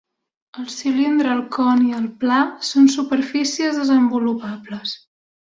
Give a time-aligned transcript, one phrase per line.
[0.61, 2.39] El cilindre, el con i el pla
[2.71, 4.97] són superfícies desenvolupables.